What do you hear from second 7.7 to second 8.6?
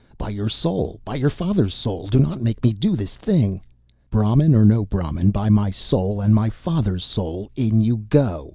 you go!"